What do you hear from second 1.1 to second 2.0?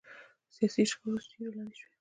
سیوري لاندې شوي.